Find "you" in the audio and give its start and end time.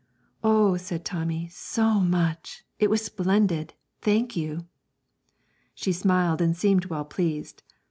4.35-4.65